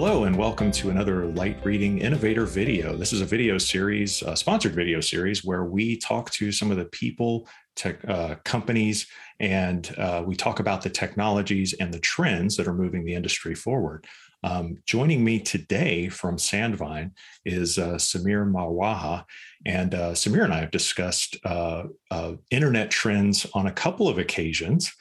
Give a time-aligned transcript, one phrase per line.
[0.00, 2.94] Hello, and welcome to another Light Reading Innovator video.
[2.94, 6.76] This is a video series, a sponsored video series, where we talk to some of
[6.76, 9.08] the people, tech, uh, companies,
[9.40, 13.56] and uh, we talk about the technologies and the trends that are moving the industry
[13.56, 14.06] forward.
[14.44, 17.10] Um, joining me today from Sandvine
[17.44, 19.24] is uh, Samir Marwaha.
[19.66, 24.18] And uh, Samir and I have discussed uh, uh, internet trends on a couple of
[24.18, 24.92] occasions.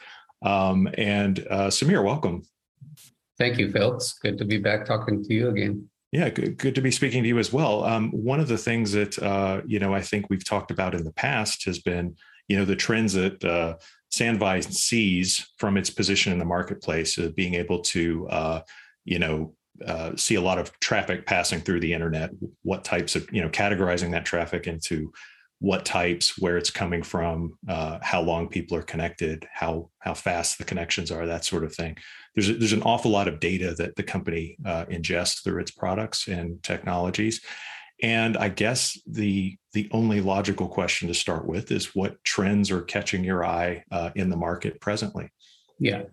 [0.42, 2.42] Um, and Samir, welcome.
[3.38, 3.96] Thank you, Phil.
[3.96, 5.90] It's good to be back talking to you again.
[6.12, 7.84] Yeah, good, good to be speaking to you as well.
[7.84, 11.04] Um, one of the things that uh, you know I think we've talked about in
[11.04, 12.16] the past has been
[12.48, 13.76] you know the trends that uh,
[14.12, 18.62] Sandvine sees from its position in the marketplace, uh, being able to uh,
[19.04, 19.54] you know
[19.86, 22.32] uh, see a lot of traffic passing through the internet.
[22.64, 25.12] What types of you know categorizing that traffic into
[25.60, 30.58] what types, where it's coming from, uh, how long people are connected, how how fast
[30.58, 31.98] the connections are, that sort of thing.
[32.38, 35.72] There's a, there's an awful lot of data that the company uh, ingests through its
[35.72, 37.42] products and technologies,
[38.04, 42.84] and I guess the the only logical question to start with is what trends are
[42.84, 45.32] catching your eye uh, in the market presently.
[45.80, 46.04] Yeah.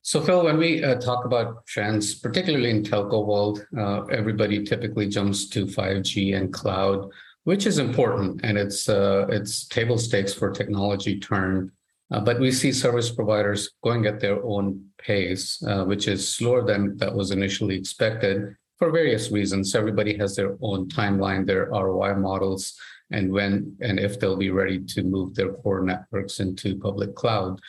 [0.00, 5.06] So Phil, when we uh, talk about trends, particularly in telco world, uh, everybody typically
[5.06, 7.12] jumps to 5G and cloud
[7.44, 11.72] which is important and it's uh, it's table stakes for technology turn.
[12.10, 16.64] Uh, but we see service providers going at their own pace, uh, which is slower
[16.64, 19.74] than that was initially expected for various reasons.
[19.74, 22.74] Everybody has their own timeline, their ROI models,
[23.10, 27.60] and when and if they'll be ready to move their core networks into public cloud.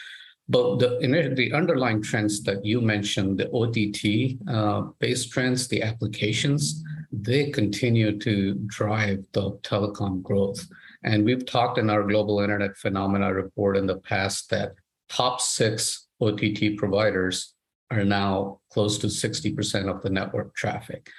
[0.49, 6.83] But the, the underlying trends that you mentioned, the OTT uh, based trends, the applications,
[7.11, 10.67] they continue to drive the telecom growth.
[11.03, 14.73] And we've talked in our global internet phenomena report in the past that
[15.09, 17.53] top six OTT providers
[17.91, 21.09] are now close to 60% of the network traffic.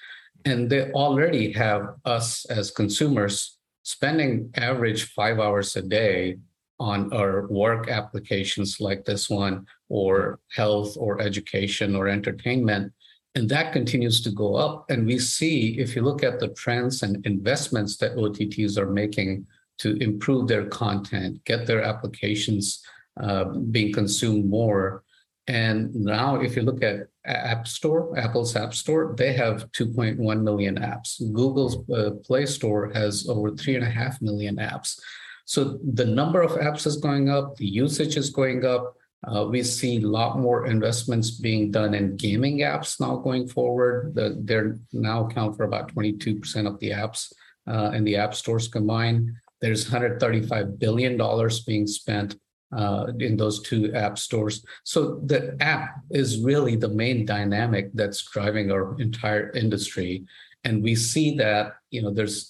[0.44, 6.38] And they already have us as consumers spending average five hours a day
[6.80, 12.92] on our work applications like this one, or health, or education, or entertainment.
[13.36, 14.90] And that continues to go up.
[14.90, 19.46] And we see, if you look at the trends and investments that OTTs are making
[19.78, 22.82] to improve their content, get their applications
[23.20, 25.02] uh, being consumed more.
[25.46, 30.76] And now, if you look at App Store, Apple's App Store, they have 2.1 million
[30.76, 31.20] apps.
[31.32, 34.98] Google's uh, Play Store has over 3.5 million apps.
[35.44, 38.94] So the number of apps is going up, the usage is going up.
[39.26, 44.14] Uh, we see a lot more investments being done in gaming apps now going forward.
[44.14, 47.32] The, they're now account for about 22% of the apps
[47.66, 49.30] uh, in the app stores combined.
[49.60, 52.36] There's 135 billion dollars being spent
[52.76, 54.64] uh, in those two app stores.
[54.84, 60.24] So the app is really the main dynamic that's driving our entire industry,
[60.64, 62.48] and we see that you know there's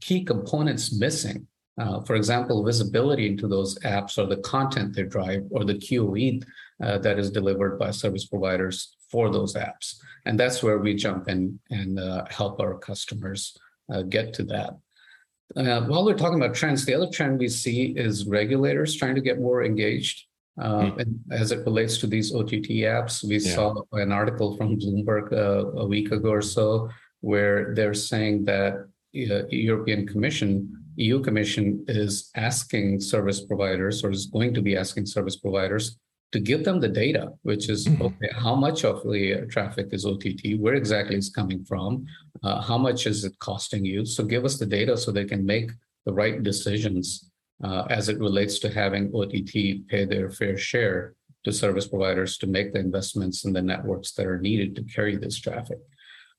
[0.00, 1.46] key components missing.
[1.78, 6.42] Uh, for example, visibility into those apps or the content they drive or the QoE
[6.82, 9.96] uh, that is delivered by service providers for those apps.
[10.24, 13.56] And that's where we jump in and uh, help our customers
[13.92, 14.76] uh, get to that.
[15.54, 19.20] Uh, while we're talking about trends, the other trend we see is regulators trying to
[19.20, 20.24] get more engaged.
[20.58, 20.98] Mm.
[20.98, 23.54] And as it relates to these OTT apps, we yeah.
[23.54, 26.88] saw an article from Bloomberg a week ago or so
[27.20, 34.26] where they're saying that the European Commission EU Commission is asking service providers, or is
[34.26, 35.98] going to be asking service providers
[36.32, 38.02] to give them the data, which is mm-hmm.
[38.02, 42.06] okay, how much of the traffic is OTT, where exactly it's coming from,
[42.42, 44.04] uh, how much is it costing you.
[44.04, 45.70] So give us the data so they can make
[46.04, 47.30] the right decisions
[47.64, 51.14] uh, as it relates to having OTT pay their fair share
[51.44, 55.16] to service providers to make the investments in the networks that are needed to carry
[55.16, 55.78] this traffic.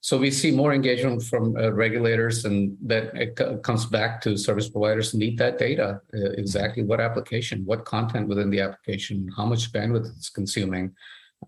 [0.00, 4.36] So we see more engagement from uh, regulators, and that it c- comes back to
[4.36, 9.44] service providers need that data uh, exactly what application, what content within the application, how
[9.44, 10.92] much bandwidth it's consuming.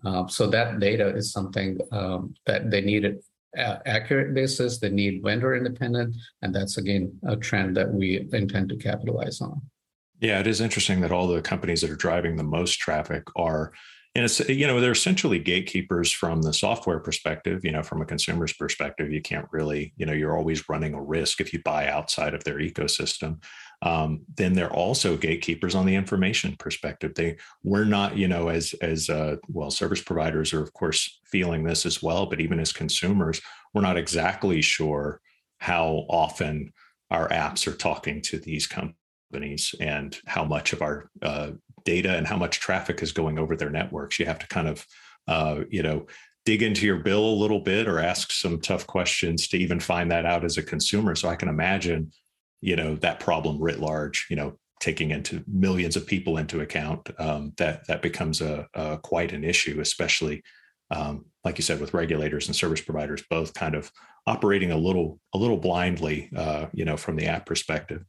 [0.05, 3.23] Uh, so that data is something um, that they need it
[3.57, 4.79] uh, accurate basis.
[4.79, 9.61] They need vendor independent, and that's again a trend that we intend to capitalize on.
[10.19, 13.71] Yeah, it is interesting that all the companies that are driving the most traffic are
[14.13, 18.05] and it's you know they're essentially gatekeepers from the software perspective you know from a
[18.05, 19.11] consumer's perspective.
[19.11, 22.43] You can't really you know you're always running a risk if you buy outside of
[22.43, 23.41] their ecosystem.
[23.83, 27.13] Um, then they're also gatekeepers on the information perspective.
[27.15, 31.63] They we're not you know as as uh, well service providers are of course feeling
[31.63, 33.41] this as well but even as consumers
[33.73, 35.21] we're not exactly sure
[35.59, 36.73] how often
[37.09, 41.51] our apps are talking to these companies and how much of our uh,
[41.83, 44.19] data and how much traffic is going over their networks.
[44.19, 44.85] You have to kind of,
[45.27, 46.07] uh, you know,
[46.45, 50.11] dig into your bill a little bit or ask some tough questions to even find
[50.11, 51.15] that out as a consumer.
[51.15, 52.11] So I can imagine,
[52.61, 57.07] you know, that problem writ large, you know, taking into millions of people into account,
[57.19, 60.41] um, that that becomes a, a, quite an issue, especially
[60.91, 63.91] um, like you said, with regulators and service providers both kind of
[64.27, 68.03] operating a little a little blindly, uh, you know, from the app perspective.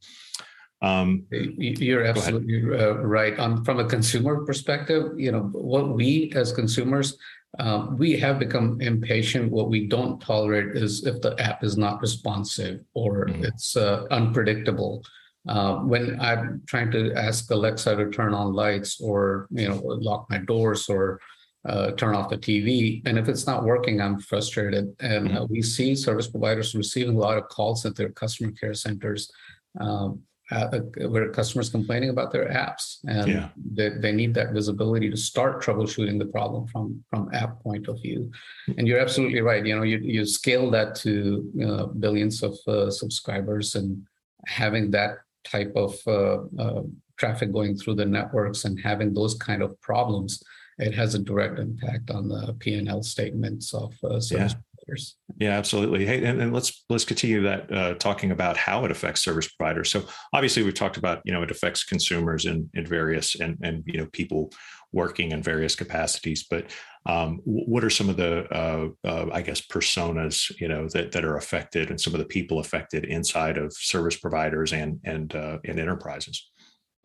[0.83, 3.39] Um, You're absolutely uh, right.
[3.39, 7.17] Um, from a consumer perspective, you know, what we as consumers
[7.59, 9.51] um, we have become impatient.
[9.51, 13.45] What we don't tolerate is if the app is not responsive or mm-hmm.
[13.45, 15.03] it's uh, unpredictable.
[15.47, 20.25] Uh, when I'm trying to ask Alexa to turn on lights or you know lock
[20.29, 21.19] my doors or
[21.67, 24.95] uh, turn off the TV, and if it's not working, I'm frustrated.
[24.99, 25.37] And mm-hmm.
[25.37, 29.31] Uh, we see service providers receiving a lot of calls at their customer care centers.
[29.79, 30.21] Um,
[30.53, 33.49] uh, where customers complaining about their apps and yeah.
[33.73, 38.01] they, they need that visibility to start troubleshooting the problem from from app point of
[38.01, 38.31] view.
[38.77, 41.13] And you're absolutely right you know you, you scale that to
[41.67, 44.05] uh, billions of uh, subscribers and
[44.45, 46.83] having that type of uh, uh,
[47.17, 50.43] traffic going through the networks and having those kind of problems
[50.79, 55.15] it has a direct impact on the p&l statements of uh, service yeah providers.
[55.39, 56.05] Yeah, absolutely.
[56.05, 59.89] Hey, and, and let's let's continue that uh, talking about how it affects service providers.
[59.89, 60.03] So
[60.33, 63.99] obviously, we've talked about you know it affects consumers in in various and and you
[63.99, 64.51] know people
[64.91, 66.45] working in various capacities.
[66.49, 66.67] But
[67.05, 71.25] um, what are some of the uh, uh, I guess personas you know that that
[71.25, 75.59] are affected and some of the people affected inside of service providers and and uh,
[75.65, 76.51] and enterprises?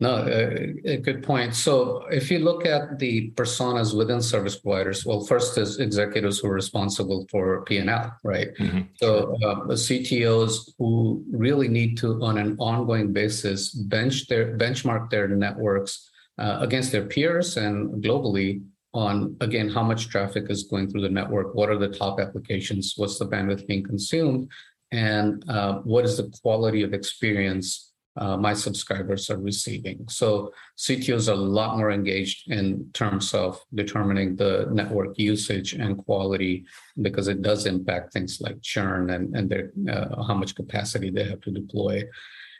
[0.01, 1.53] No, a, a, good point.
[1.53, 6.47] So if you look at the personas within service providers, well, first is executives who
[6.47, 8.47] are responsible for P&L, right?
[8.59, 8.81] Mm-hmm.
[8.95, 15.27] So uh, CTOs who really need to, on an ongoing basis, bench their benchmark their
[15.27, 18.63] networks uh, against their peers and globally
[18.93, 22.93] on again how much traffic is going through the network, what are the top applications,
[22.95, 24.49] what's the bandwidth being consumed,
[24.91, 30.05] and uh, what is the quality of experience uh, my subscribers are receiving.
[30.09, 35.97] So CTOs are a lot more engaged in terms of determining the network usage and
[35.97, 36.65] quality
[37.01, 41.23] because it does impact things like churn and, and their, uh, how much capacity they
[41.23, 42.03] have to deploy.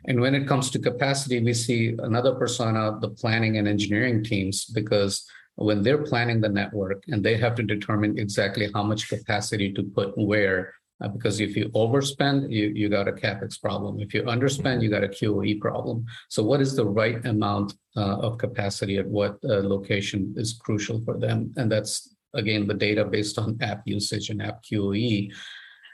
[0.06, 4.66] And when it comes to capacity, we see another persona, the planning and engineering teams,
[4.66, 5.26] because
[5.56, 9.84] when they're planning the network and they have to determine exactly how much capacity to
[9.84, 14.00] put where, uh, because if you overspend, you, you got a capex problem.
[14.00, 16.06] If you underspend, you got a QoE problem.
[16.30, 21.02] So, what is the right amount uh, of capacity at what uh, location is crucial
[21.06, 21.54] for them?
[21.58, 25.32] And that's again the data based on app usage and app QoE.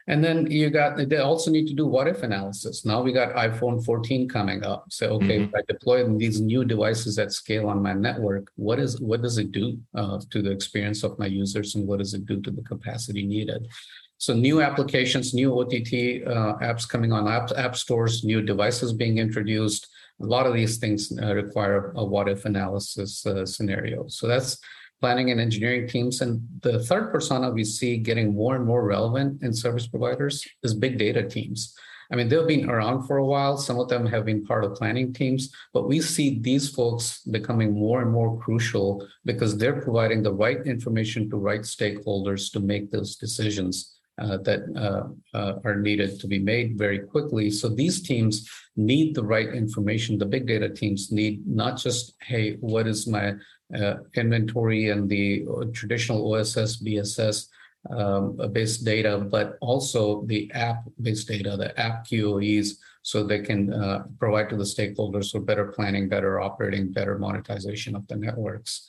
[0.07, 2.85] And then you got they also need to do what if analysis.
[2.85, 4.85] Now we got iPhone 14 coming up.
[4.89, 5.43] So okay, mm-hmm.
[5.45, 9.39] if I deploy these new devices at scale on my network, what is what does
[9.39, 12.51] it do uh, to the experience of my users, and what does it do to
[12.51, 13.67] the capacity needed?
[14.17, 19.17] So new applications, new OTT uh, apps coming on app, app stores, new devices being
[19.17, 19.87] introduced.
[20.21, 24.07] A lot of these things uh, require a what if analysis uh, scenario.
[24.07, 24.57] So that's
[25.01, 26.21] planning and engineering teams.
[26.21, 30.73] And the third persona we see getting more and more relevant in service providers is
[30.73, 31.75] big data teams.
[32.11, 33.57] I mean, they've been around for a while.
[33.57, 37.73] Some of them have been part of planning teams, but we see these folks becoming
[37.73, 42.91] more and more crucial because they're providing the right information to right stakeholders to make
[42.91, 47.49] those decisions uh, that uh, uh, are needed to be made very quickly.
[47.49, 50.17] So these teams need the right information.
[50.17, 53.33] The big data teams need not just, hey, what is my
[53.75, 57.47] uh, inventory and the traditional OSS, BSS
[57.89, 63.71] um, based data, but also the app based data, the app QoEs, so they can
[63.71, 68.87] uh, provide to the stakeholders for better planning, better operating, better monetization of the networks.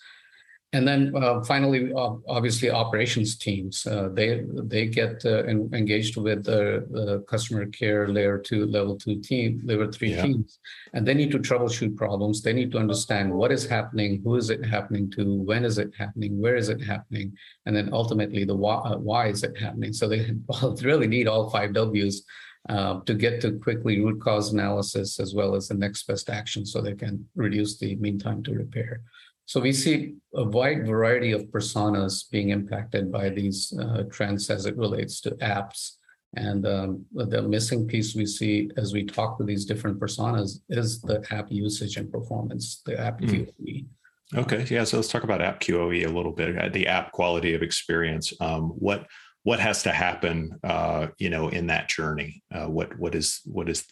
[0.73, 6.45] And then uh, finally, uh, obviously, operations teams uh, they they get uh, engaged with
[6.45, 10.23] the, customer care layer two, level two team, level three yeah.
[10.23, 10.59] teams,
[10.93, 12.43] and they need to troubleshoot problems.
[12.43, 15.93] They need to understand what is happening, who is it happening to, when is it
[15.97, 19.93] happening, where is it happening, and then ultimately the why, uh, why is it happening.
[19.93, 20.35] So they
[20.83, 22.23] really need all five Ws.
[22.69, 26.67] Uh, to get to quickly root cause analysis as well as the next best action
[26.67, 29.03] so they can reduce the mean time to repair.
[29.47, 34.67] So we see a wide variety of personas being impacted by these uh, trends as
[34.67, 35.93] it relates to apps.
[36.37, 41.01] And um, the missing piece we see as we talk to these different personas is
[41.01, 43.49] the app usage and performance, the app mm.
[43.61, 43.87] QoE.
[44.35, 44.83] Okay, yeah.
[44.83, 46.59] So let's talk about app QoE a little bit.
[46.59, 48.33] Uh, the app quality of experience.
[48.41, 49.07] Um, what
[49.45, 52.43] what has to happen, uh, you know, in that journey?
[52.53, 53.85] Uh, what what is what is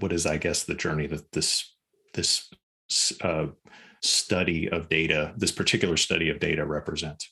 [0.00, 1.76] what is I guess the journey that this
[2.14, 2.48] this
[3.20, 3.48] uh,
[4.04, 7.30] study of data, this particular study of data represents?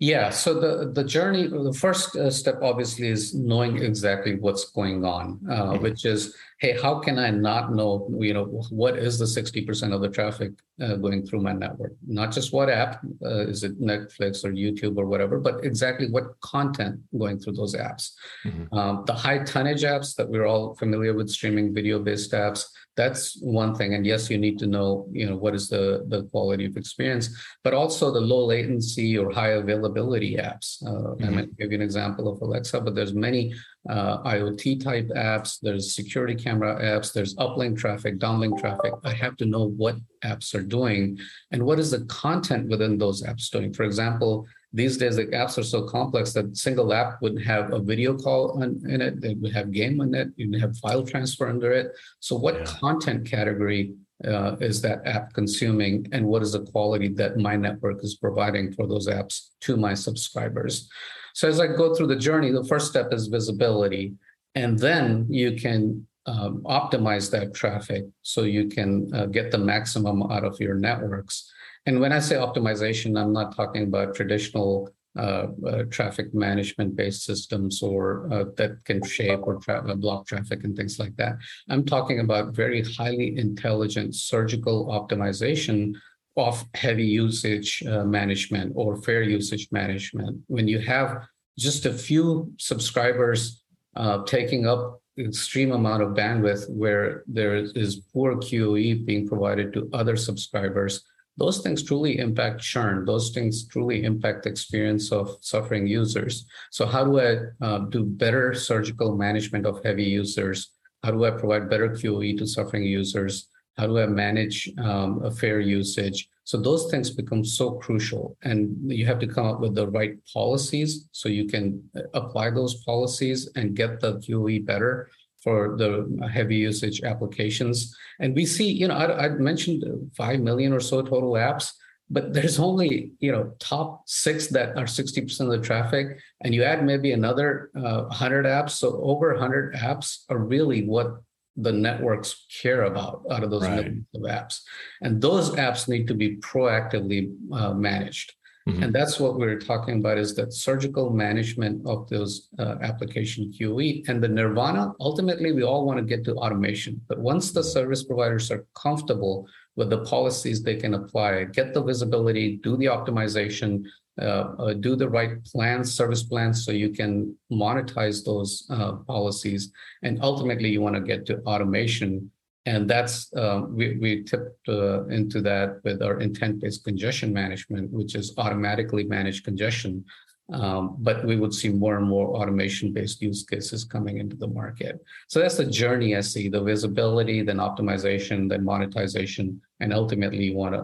[0.00, 0.30] Yeah.
[0.30, 5.40] So the the journey, the first uh, step obviously is knowing exactly what's going on,
[5.48, 5.82] uh, mm-hmm.
[5.82, 9.92] which is, hey, how can I not know, you know, what is the sixty percent
[9.92, 11.92] of the traffic uh, going through my network?
[12.06, 16.38] Not just what app uh, is it, Netflix or YouTube or whatever, but exactly what
[16.40, 18.12] content going through those apps.
[18.44, 18.76] Mm-hmm.
[18.76, 23.40] Um, the high tonnage apps that we're all familiar with, streaming video based apps that's
[23.40, 26.64] one thing and yes you need to know you know what is the the quality
[26.66, 27.28] of experience
[27.64, 31.24] but also the low latency or high availability apps uh, mm-hmm.
[31.24, 33.52] i might give you an example of alexa but there's many
[33.88, 38.94] uh, iot type apps there's security camera apps there's uplink traffic downlink traffic.
[39.04, 41.18] I have to know what apps are doing
[41.52, 43.74] and what is the content within those apps doing.
[43.74, 47.78] For example these days the apps are so complex that single app would have a
[47.78, 51.48] video call on, in it they would have game on it you'd have file transfer
[51.48, 51.92] under it.
[52.20, 52.64] So what yeah.
[52.64, 53.94] content category
[54.26, 58.72] uh, is that app consuming and what is the quality that my network is providing
[58.72, 60.88] for those apps to my subscribers
[61.34, 64.14] so as i go through the journey the first step is visibility
[64.54, 70.22] and then you can um, optimize that traffic so you can uh, get the maximum
[70.32, 71.52] out of your networks
[71.86, 77.24] and when I say optimization, I'm not talking about traditional uh, uh, traffic management based
[77.24, 81.36] systems or uh, that can shape or tra- uh, block traffic and things like that.
[81.68, 85.94] I'm talking about very highly intelligent surgical optimization
[86.36, 90.40] of heavy usage uh, management or fair usage management.
[90.48, 91.26] When you have
[91.58, 93.62] just a few subscribers
[93.96, 99.88] uh, taking up extreme amount of bandwidth where there is poor QoE being provided to
[99.92, 101.04] other subscribers,
[101.36, 103.04] those things truly impact churn.
[103.04, 106.46] Those things truly impact the experience of suffering users.
[106.70, 110.70] So how do I uh, do better surgical management of heavy users?
[111.02, 113.48] How do I provide better QoE to suffering users?
[113.76, 116.28] How do I manage um, a fair usage?
[116.44, 120.16] So those things become so crucial, and you have to come up with the right
[120.32, 125.08] policies so you can uh, apply those policies and get the QoE better
[125.42, 127.94] for the heavy usage applications.
[128.20, 129.84] And we see, you know, I, I mentioned
[130.16, 131.72] 5 million or so total apps,
[132.10, 136.18] but there's only, you know, top six that are 60% of the traffic.
[136.42, 138.70] And you add maybe another uh, 100 apps.
[138.70, 141.20] So over 100 apps are really what
[141.56, 143.76] the networks care about out of those right.
[143.76, 144.60] millions of apps.
[145.02, 148.34] And those apps need to be proactively uh, managed.
[148.68, 148.82] Mm-hmm.
[148.82, 154.08] And that's what we're talking about is that surgical management of those uh, application QoE
[154.08, 154.94] and the nirvana.
[155.00, 156.98] Ultimately, we all want to get to automation.
[157.06, 159.46] But once the service providers are comfortable
[159.76, 163.84] with the policies they can apply, get the visibility, do the optimization,
[164.18, 169.72] do the right plans, service plans, so you can monetize those uh, policies.
[170.02, 172.30] And ultimately, you want to get to automation
[172.66, 178.14] and that's uh, we, we tipped uh, into that with our intent-based congestion management, which
[178.14, 180.04] is automatically managed congestion.
[180.52, 185.02] Um, but we would see more and more automation-based use cases coming into the market.
[185.26, 190.54] So that's the journey I see: the visibility, then optimization, then monetization, and ultimately you
[190.54, 190.82] want to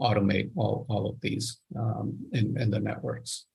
[0.00, 3.46] automate all, all of these um, in, in the networks.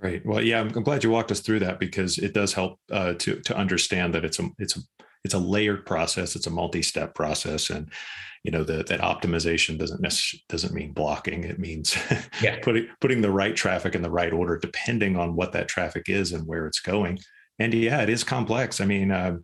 [0.00, 0.24] Great.
[0.24, 3.14] Well, yeah, I'm, I'm glad you walked us through that because it does help uh,
[3.14, 4.80] to to understand that it's a it's a
[5.24, 7.90] it's a layered process it's a multi-step process and
[8.44, 11.96] you know that that optimization doesn't necessarily doesn't mean blocking it means
[12.42, 12.58] yeah.
[12.62, 16.32] putting putting the right traffic in the right order depending on what that traffic is
[16.32, 17.18] and where it's going
[17.58, 19.36] and yeah it is complex i mean uh,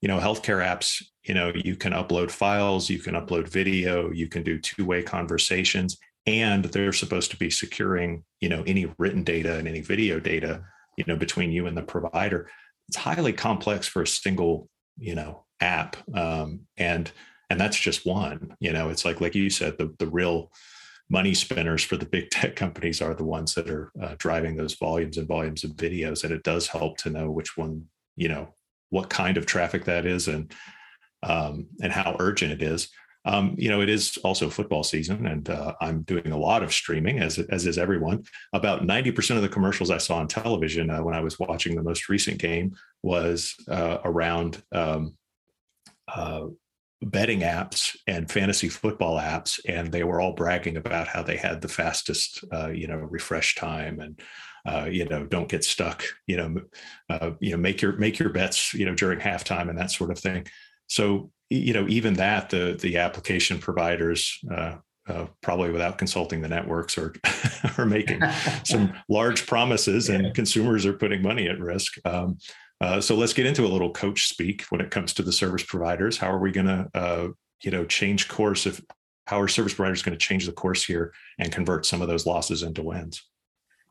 [0.00, 4.28] you know healthcare apps you know you can upload files you can upload video you
[4.28, 9.56] can do two-way conversations and they're supposed to be securing you know any written data
[9.56, 10.62] and any video data
[10.98, 12.50] you know between you and the provider.
[12.88, 14.68] It's highly complex for a single
[14.98, 17.10] you know app um, and
[17.48, 18.90] and that's just one you know?
[18.90, 20.50] It's like like you said the the real
[21.08, 24.74] money spinners for the big tech companies are the ones that are uh, driving those
[24.74, 28.54] volumes and volumes of videos and it does help to know which one you know
[28.90, 30.52] what kind of traffic that is and
[31.22, 32.88] um, and how urgent it is
[33.28, 36.72] um, you know, it is also football season, and uh, I'm doing a lot of
[36.72, 38.24] streaming, as as is everyone.
[38.54, 41.82] About 90% of the commercials I saw on television uh, when I was watching the
[41.82, 45.14] most recent game was uh, around um,
[46.12, 46.46] uh,
[47.02, 51.60] betting apps and fantasy football apps, and they were all bragging about how they had
[51.60, 54.20] the fastest, uh, you know, refresh time and.
[54.66, 56.04] Uh, you know, don't get stuck.
[56.26, 58.74] You know, you know, make your make your bets.
[58.74, 60.46] You know, during halftime and that sort of thing.
[60.88, 64.76] So you know, even that the the application providers uh,
[65.08, 67.14] uh, probably without consulting the networks or
[67.78, 68.20] are making
[68.64, 71.94] some large promises, and consumers are putting money at risk.
[72.04, 72.38] Um,
[72.80, 75.64] uh, so let's get into a little coach speak when it comes to the service
[75.64, 76.16] providers.
[76.16, 77.28] How are we going to, uh,
[77.62, 78.66] you know, change course?
[78.66, 78.80] If
[79.26, 82.24] how are service providers going to change the course here and convert some of those
[82.24, 83.22] losses into wins?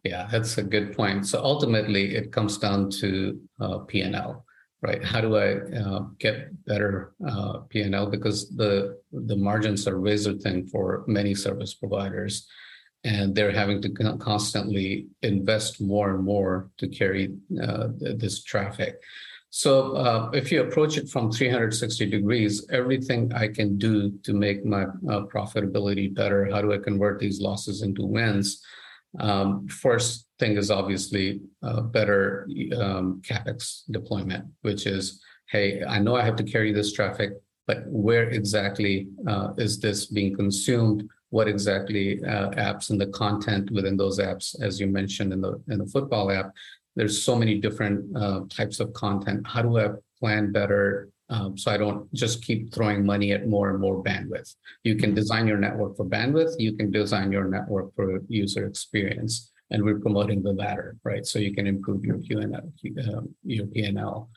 [0.03, 1.27] Yeah, that's a good point.
[1.27, 4.45] So ultimately, it comes down to uh, P&L,
[4.81, 5.03] right?
[5.03, 10.67] How do I uh, get better uh, P&L because the the margins are razor thin
[10.67, 12.47] for many service providers,
[13.03, 19.01] and they're having to constantly invest more and more to carry uh, this traffic.
[19.49, 24.65] So uh, if you approach it from 360 degrees, everything I can do to make
[24.65, 28.61] my uh, profitability better, how do I convert these losses into wins?
[29.19, 32.47] Um, first thing is obviously uh, better
[32.79, 37.31] um, capex deployment, which is, hey, I know I have to carry this traffic,
[37.65, 41.09] but where exactly uh, is this being consumed?
[41.29, 45.61] What exactly uh, apps and the content within those apps, as you mentioned in the
[45.67, 46.53] in the football app,
[46.95, 49.45] there's so many different uh, types of content.
[49.45, 49.89] How do I
[50.19, 54.55] plan better um, so I don't just keep throwing money at more and more bandwidth.
[54.83, 56.55] You can design your network for bandwidth.
[56.57, 61.25] You can design your network for user experience, and we're promoting the latter, right?
[61.25, 64.27] So you can improve your QNL, uh, your PNL.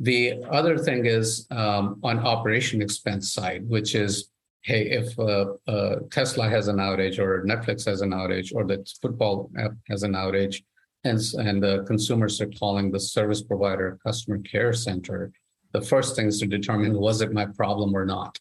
[0.00, 4.32] The other thing is um, on operation expense side, which is
[4.64, 8.86] hey, if uh, uh, Tesla has an outage, or Netflix has an outage, or the
[9.00, 10.62] football app has an outage,
[11.04, 15.32] and, and the consumers are calling the service provider customer care center,
[15.72, 18.38] the first thing is to determine was it my problem or not.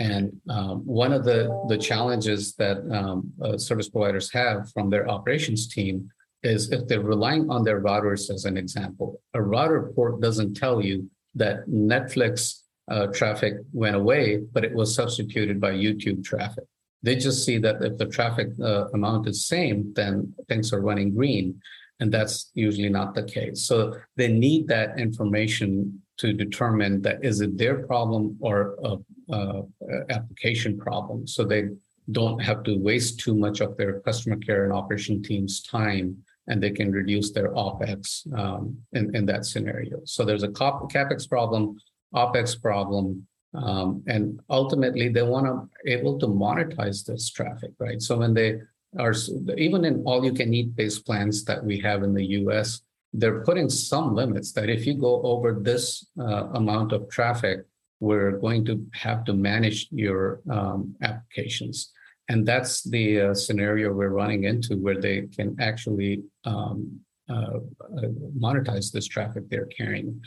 [0.00, 5.06] And um, one of the, the challenges that um, uh, service providers have from their
[5.08, 6.08] operations team
[6.42, 10.82] is if they're relying on their routers as an example, a router port doesn't tell
[10.82, 16.64] you that Netflix uh, traffic went away, but it was substituted by YouTube traffic.
[17.02, 21.14] They just see that if the traffic uh, amount is same, then things are running
[21.14, 21.60] green
[22.00, 23.66] and that's usually not the case.
[23.66, 28.98] So they need that information to determine that is it their problem or a,
[29.34, 29.62] a
[30.10, 31.26] application problem.
[31.26, 31.68] So they
[32.12, 36.16] don't have to waste too much of their customer care and operation team's time,
[36.48, 40.00] and they can reduce their opex um, in, in that scenario.
[40.04, 41.78] So there's a capex problem,
[42.14, 48.00] opex problem, um, and ultimately they want to able to monetize this traffic, right?
[48.00, 48.60] So when they
[48.98, 49.14] are
[49.56, 53.42] even in all you can eat based plans that we have in the US, they're
[53.42, 57.64] putting some limits that if you go over this uh, amount of traffic,
[57.98, 61.92] we're going to have to manage your um, applications.
[62.28, 67.58] And that's the uh, scenario we're running into where they can actually um, uh,
[67.96, 70.20] uh monetize this traffic they're carrying.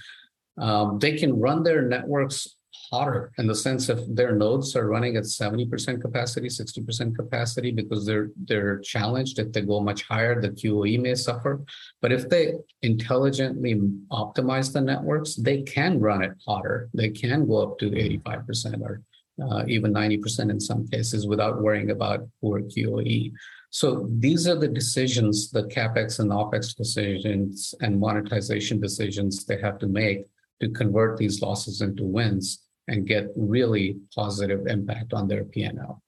[0.58, 2.56] Um, they can run their networks
[2.92, 8.06] hotter in the sense of their nodes are running at 70% capacity, 60% capacity because
[8.06, 9.40] they're they're challenged.
[9.40, 11.62] If they go much higher, the QoE may suffer.
[12.02, 13.76] But if they intelligently
[14.12, 16.90] optimize the networks, they can run it hotter.
[16.94, 19.02] They can go up to 85% or
[19.42, 23.32] uh, even 90% in some cases without worrying about poor QoE.
[23.72, 29.80] So these are the decisions, the capex and opex decisions and monetization decisions they have
[29.80, 30.28] to make
[30.62, 36.00] to convert these losses into wins and get really positive impact on their PNL.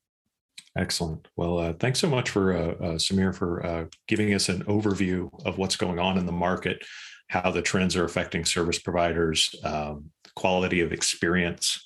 [0.77, 1.27] Excellent.
[1.37, 5.29] Well, uh, thanks so much for uh, uh, Samir for uh, giving us an overview
[5.45, 6.83] of what's going on in the market,
[7.29, 11.81] how the trends are affecting service providers, um, quality of experience.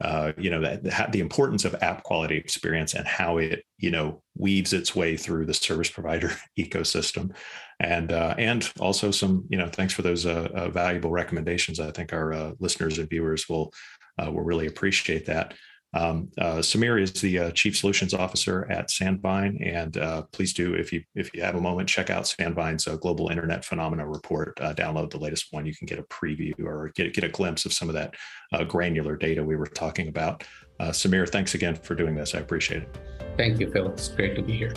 [0.00, 4.20] Uh, you know that the importance of app quality experience and how it you know
[4.36, 7.34] weaves its way through the service provider ecosystem,
[7.78, 11.78] and uh, and also some you know thanks for those valuable recommendations.
[11.78, 13.72] I think our listeners and viewers will
[14.18, 15.54] uh, we'll really appreciate that.
[15.94, 20.74] Um, uh, Samir is the uh, chief solutions officer at Sandvine, and uh, please do,
[20.74, 24.58] if you if you have a moment, check out Sandvine's uh, global internet phenomena report.
[24.60, 27.64] Uh, download the latest one; you can get a preview or get get a glimpse
[27.64, 28.14] of some of that
[28.52, 30.44] uh, granular data we were talking about.
[30.80, 32.34] Samir, thanks again for doing this.
[32.34, 32.98] I appreciate it.
[33.36, 33.88] Thank you, Phil.
[33.90, 34.74] It's great to be here.